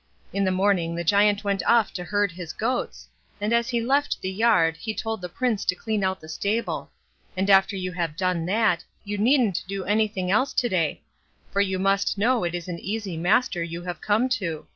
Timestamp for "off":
1.67-1.93